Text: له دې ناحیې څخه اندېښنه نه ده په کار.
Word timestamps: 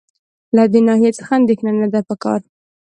له 0.55 0.63
دې 0.71 0.81
ناحیې 0.87 1.11
څخه 1.17 1.31
اندېښنه 1.39 1.71
نه 1.81 1.87
ده 1.93 1.99
په 2.07 2.15
کار. 2.23 2.39